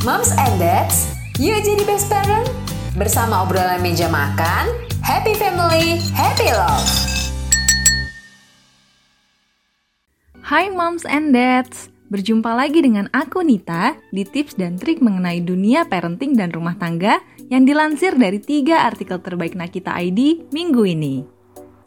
[0.00, 2.48] Moms and Dads, yuk jadi best parent.
[2.96, 4.72] Bersama obrolan meja makan,
[5.04, 6.88] happy family, happy love.
[10.40, 15.84] Hai Moms and Dads, berjumpa lagi dengan aku Nita di tips dan trik mengenai dunia
[15.84, 17.20] parenting dan rumah tangga
[17.52, 21.39] yang dilansir dari tiga artikel terbaik Nakita ID minggu ini.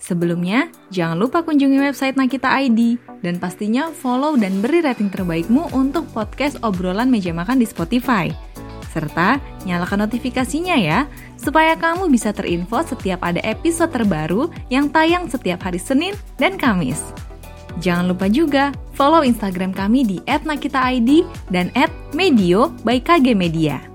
[0.04, 6.04] Sebelumnya, jangan lupa kunjungi website Nakita ID dan pastinya follow dan beri rating terbaikmu untuk
[6.12, 8.28] podcast obrolan meja makan di Spotify.
[8.92, 11.08] Serta nyalakan notifikasinya ya,
[11.40, 16.99] supaya kamu bisa terinfo setiap ada episode terbaru yang tayang setiap hari Senin dan Kamis.
[17.80, 21.72] Jangan lupa juga follow Instagram kami di @nakitaid dan
[22.12, 23.93] @medio by KG Media.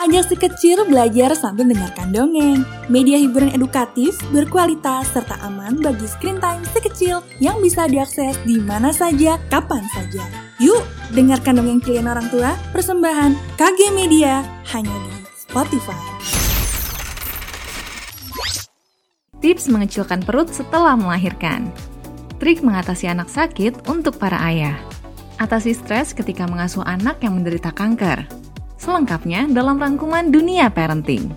[0.00, 2.64] Ajak si kecil belajar sambil mendengarkan dongeng.
[2.88, 8.56] Media hiburan edukatif, berkualitas, serta aman bagi screen time si kecil yang bisa diakses di
[8.64, 10.24] mana saja, kapan saja.
[10.56, 10.80] Yuk,
[11.12, 14.40] dengarkan dongeng kalian orang tua, persembahan KG Media,
[14.72, 16.00] hanya di Spotify.
[19.44, 21.68] Tips mengecilkan perut setelah melahirkan.
[22.40, 24.80] Trik mengatasi anak sakit untuk para ayah.
[25.36, 28.39] Atasi stres ketika mengasuh anak yang menderita kanker.
[28.80, 31.28] Selengkapnya dalam rangkuman Dunia Parenting.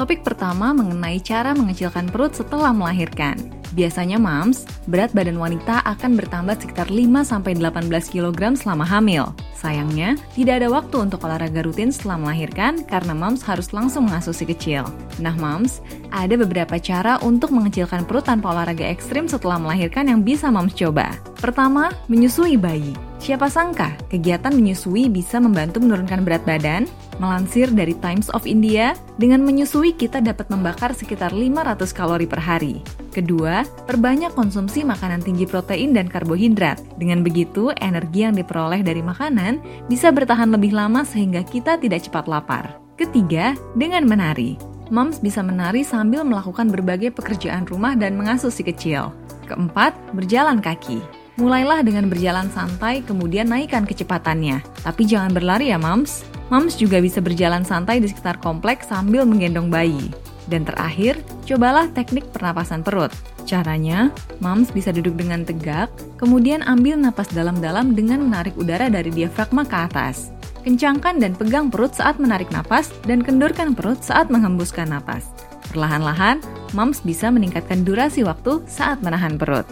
[0.00, 3.36] Topik pertama mengenai cara mengecilkan perut setelah melahirkan.
[3.76, 7.60] Biasanya moms, berat badan wanita akan bertambah sekitar 5-18
[8.08, 9.28] kg selama hamil.
[9.52, 14.48] Sayangnya, tidak ada waktu untuk olahraga rutin setelah melahirkan karena moms harus langsung mengasuh si
[14.48, 14.88] kecil.
[15.20, 20.48] Nah moms, ada beberapa cara untuk mengecilkan perut tanpa olahraga ekstrim setelah melahirkan yang bisa
[20.48, 21.12] moms coba.
[21.44, 23.09] Pertama, menyusui bayi.
[23.20, 26.88] Siapa sangka kegiatan menyusui bisa membantu menurunkan berat badan?
[27.20, 32.80] Melansir dari Times of India, dengan menyusui kita dapat membakar sekitar 500 kalori per hari.
[33.12, 36.80] Kedua, perbanyak konsumsi makanan tinggi protein dan karbohidrat.
[36.96, 42.24] Dengan begitu, energi yang diperoleh dari makanan bisa bertahan lebih lama sehingga kita tidak cepat
[42.24, 42.80] lapar.
[42.96, 44.56] Ketiga, dengan menari.
[44.88, 49.12] Moms bisa menari sambil melakukan berbagai pekerjaan rumah dan mengasuh si kecil.
[49.44, 51.19] Keempat, berjalan kaki.
[51.40, 54.60] Mulailah dengan berjalan santai, kemudian naikkan kecepatannya.
[54.84, 56.20] Tapi jangan berlari ya, Mams.
[56.52, 60.12] Mams juga bisa berjalan santai di sekitar kompleks sambil menggendong bayi.
[60.52, 61.16] Dan terakhir,
[61.48, 63.08] cobalah teknik pernapasan perut.
[63.48, 64.12] Caranya,
[64.44, 65.88] Mams bisa duduk dengan tegak,
[66.20, 70.28] kemudian ambil napas dalam-dalam dengan menarik udara dari diafragma ke atas.
[70.60, 75.24] Kencangkan dan pegang perut saat menarik napas dan kendurkan perut saat menghembuskan napas.
[75.72, 76.44] Perlahan-lahan,
[76.76, 79.64] Mams bisa meningkatkan durasi waktu saat menahan perut.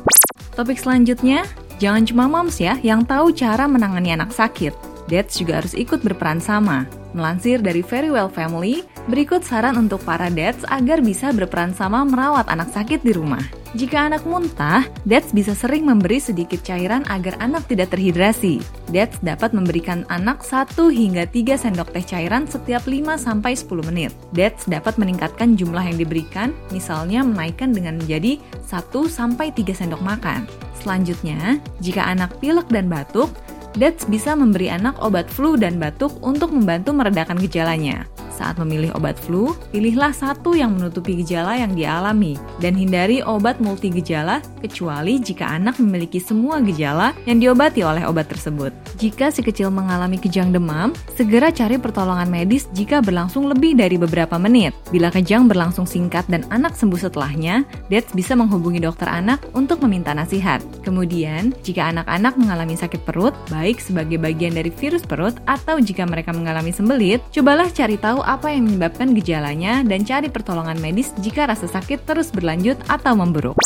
[0.59, 1.47] Topik selanjutnya,
[1.79, 4.88] jangan cuma moms ya yang tahu cara menangani anak sakit.
[5.09, 6.85] Dads juga harus ikut berperan sama.
[7.17, 12.47] Melansir dari Very Well Family, berikut saran untuk para dads agar bisa berperan sama merawat
[12.53, 13.41] anak sakit di rumah.
[13.77, 18.65] Jika anak muntah, dads bisa sering memberi sedikit cairan agar anak tidak terhidrasi.
[18.89, 24.13] Dads dapat memberikan anak 1 hingga 3 sendok teh cairan setiap 5 sampai 10 menit.
[24.33, 30.49] Dads dapat meningkatkan jumlah yang diberikan, misalnya menaikkan dengan menjadi 1 sampai 3 sendok makan.
[30.81, 33.29] Selanjutnya, jika anak pilek dan batuk,
[33.77, 38.09] Dads bisa memberi anak obat flu dan batuk untuk membantu meredakan gejalanya.
[38.39, 43.91] Saat memilih obat flu, pilihlah satu yang menutupi gejala yang dialami dan hindari obat multi
[43.91, 48.71] gejala kecuali jika anak memiliki semua gejala yang diobati oleh obat tersebut.
[49.03, 54.39] Jika si kecil mengalami kejang demam, segera cari pertolongan medis jika berlangsung lebih dari beberapa
[54.39, 54.71] menit.
[54.95, 60.15] Bila kejang berlangsung singkat dan anak sembuh setelahnya, Dads bisa menghubungi dokter anak untuk meminta
[60.15, 60.63] nasihat.
[60.87, 66.31] Kemudian, jika anak-anak mengalami sakit perut, baik sebagai bagian dari virus perut atau jika mereka
[66.31, 71.65] mengalami sembelit, cobalah cari tahu apa yang menyebabkan gejalanya dan cari pertolongan medis jika rasa
[71.65, 73.57] sakit terus berlanjut atau memburuk.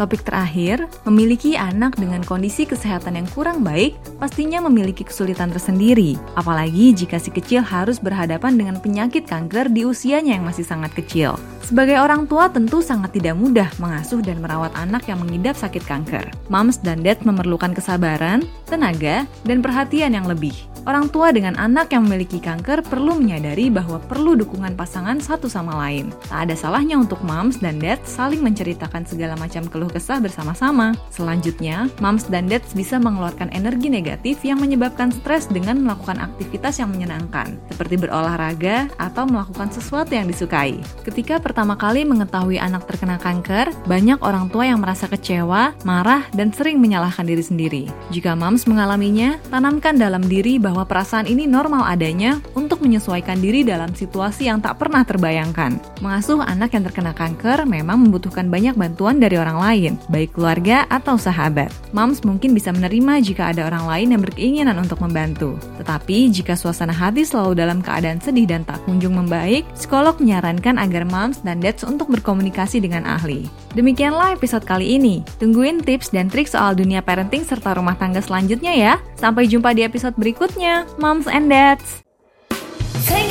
[0.00, 6.96] Topik terakhir, memiliki anak dengan kondisi kesehatan yang kurang baik pastinya memiliki kesulitan tersendiri, apalagi
[6.96, 11.36] jika si kecil harus berhadapan dengan penyakit kanker di usianya yang masih sangat kecil.
[11.62, 16.26] Sebagai orang tua tentu sangat tidak mudah mengasuh dan merawat anak yang mengidap sakit kanker.
[16.50, 20.52] Moms dan dad memerlukan kesabaran, tenaga, dan perhatian yang lebih.
[20.82, 25.78] Orang tua dengan anak yang memiliki kanker perlu menyadari bahwa perlu dukungan pasangan satu sama
[25.78, 26.10] lain.
[26.26, 30.92] Tak ada salahnya untuk moms dan dads saling menceritakan segala macam keluh kesah bersama-sama.
[31.08, 36.92] Selanjutnya, moms dan dads bisa mengeluarkan energi negatif yang menyebabkan stres dengan melakukan aktivitas yang
[36.92, 40.76] menyenangkan, seperti berolahraga atau melakukan sesuatu yang disukai.
[41.02, 46.52] Ketika pertama kali mengetahui anak terkena kanker, banyak orang tua yang merasa kecewa, marah, dan
[46.52, 47.84] sering menyalahkan diri sendiri.
[48.12, 52.36] Jika moms mengalaminya, tanamkan dalam diri bahwa perasaan ini normal adanya
[52.82, 55.78] menyesuaikan diri dalam situasi yang tak pernah terbayangkan.
[56.02, 61.14] Mengasuh anak yang terkena kanker memang membutuhkan banyak bantuan dari orang lain baik keluarga atau
[61.14, 61.70] sahabat.
[61.94, 65.54] Moms mungkin bisa menerima jika ada orang lain yang berkeinginan untuk membantu.
[65.78, 71.06] Tetapi jika suasana hati selalu dalam keadaan sedih dan tak kunjung membaik, psikolog menyarankan agar
[71.06, 73.46] moms dan dads untuk berkomunikasi dengan ahli.
[73.72, 75.22] Demikianlah episode kali ini.
[75.38, 78.94] Tungguin tips dan trik soal dunia parenting serta rumah tangga selanjutnya ya.
[79.16, 82.01] Sampai jumpa di episode berikutnya, moms and dads.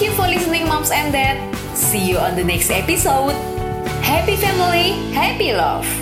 [0.02, 1.38] Thank you for listening, moms and dad.
[1.78, 3.34] See you on the next episode.
[4.02, 6.01] Happy family, happy love.